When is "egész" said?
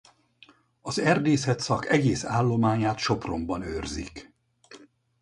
1.89-2.23